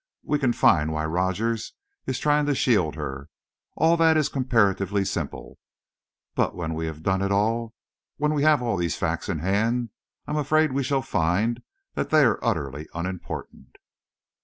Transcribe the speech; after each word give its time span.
We 0.23 0.39
can 0.39 0.51
find 0.51 0.91
why 0.91 1.05
Rogers 1.05 1.73
is 2.07 2.17
trying 2.17 2.47
to 2.47 2.55
shield 2.55 2.95
her. 2.95 3.29
All 3.75 3.97
that 3.97 4.17
is 4.17 4.29
comparatively 4.29 5.05
simple. 5.05 5.59
But 6.33 6.55
when 6.55 6.73
we 6.73 6.87
have 6.87 7.03
done 7.03 7.21
it 7.21 7.31
all, 7.31 7.75
when 8.17 8.33
we 8.33 8.41
have 8.41 8.63
all 8.63 8.77
these 8.77 8.97
facts 8.97 9.29
in 9.29 9.37
hand, 9.37 9.91
I 10.25 10.31
am 10.31 10.37
afraid 10.37 10.71
we 10.71 10.81
shall 10.81 11.03
find 11.03 11.61
that 11.93 12.09
they 12.09 12.23
are 12.23 12.43
utterly 12.43 12.87
unimportant." 12.95 13.75